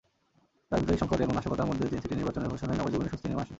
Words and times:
রাজনৈতিক 0.71 0.99
সংকট 0.99 1.19
এবং 1.21 1.33
নাশকতার 1.35 1.67
মধ্যে 1.67 1.85
তিন 1.91 1.99
সিটির 2.01 2.17
নির্বাচনের 2.17 2.49
ঘোষণায় 2.49 2.77
নগরজীবনে 2.79 3.09
স্বস্তি 3.09 3.27
নেমে 3.27 3.41
আসে। 3.41 3.49